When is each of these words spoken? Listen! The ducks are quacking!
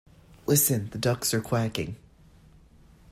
Listen! 0.47 0.89
The 0.89 0.97
ducks 0.97 1.31
are 1.31 1.41
quacking! 1.41 1.95